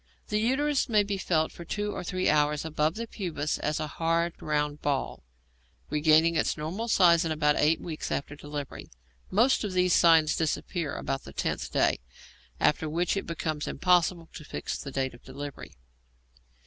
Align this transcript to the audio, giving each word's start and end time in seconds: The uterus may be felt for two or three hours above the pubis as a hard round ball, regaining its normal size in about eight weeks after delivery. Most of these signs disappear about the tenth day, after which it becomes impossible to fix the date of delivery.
The 0.29 0.39
uterus 0.39 0.89
may 0.89 1.03
be 1.03 1.19
felt 1.19 1.51
for 1.51 1.63
two 1.63 1.91
or 1.91 2.03
three 2.03 2.27
hours 2.27 2.65
above 2.65 2.95
the 2.95 3.05
pubis 3.05 3.59
as 3.59 3.79
a 3.79 3.85
hard 3.85 4.33
round 4.41 4.81
ball, 4.81 5.21
regaining 5.91 6.33
its 6.35 6.57
normal 6.57 6.87
size 6.87 7.23
in 7.23 7.31
about 7.31 7.55
eight 7.57 7.79
weeks 7.79 8.11
after 8.11 8.35
delivery. 8.35 8.89
Most 9.29 9.63
of 9.63 9.73
these 9.73 9.93
signs 9.93 10.35
disappear 10.35 10.95
about 10.95 11.23
the 11.23 11.33
tenth 11.33 11.71
day, 11.71 11.99
after 12.59 12.89
which 12.89 13.15
it 13.15 13.27
becomes 13.27 13.67
impossible 13.67 14.27
to 14.33 14.43
fix 14.43 14.75
the 14.75 14.89
date 14.89 15.13
of 15.13 15.21
delivery. 15.23 15.75